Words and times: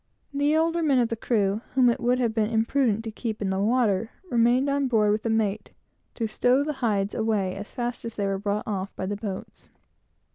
The 0.33 0.57
older 0.57 0.81
men 0.81 0.97
of 0.97 1.09
the 1.09 1.15
crew, 1.15 1.61
whom 1.75 1.87
it 1.87 1.99
would 1.99 2.17
have 2.17 2.33
been 2.33 2.45
dangerous 2.45 3.03
to 3.03 3.09
have 3.11 3.15
kept 3.15 3.41
in 3.43 3.51
the 3.51 3.59
water, 3.59 4.09
remained 4.31 4.67
on 4.67 4.87
board 4.87 5.11
with 5.11 5.21
the 5.21 5.29
mate, 5.29 5.69
to 6.15 6.25
stow 6.25 6.63
the 6.63 6.73
hides 6.81 7.13
away, 7.13 7.55
as 7.55 7.71
fast 7.71 8.03
as 8.03 8.15
they 8.15 8.25
were 8.25 8.39
brought 8.39 8.65
off 8.67 8.95
by 8.95 9.05
the 9.05 9.15
boats. 9.15 9.69